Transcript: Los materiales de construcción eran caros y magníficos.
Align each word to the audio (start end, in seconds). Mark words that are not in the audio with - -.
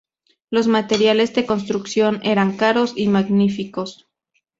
Los 0.49 0.65
materiales 0.65 1.31
de 1.35 1.45
construcción 1.45 2.21
eran 2.23 2.57
caros 2.57 2.93
y 2.95 3.07
magníficos. 3.07 4.07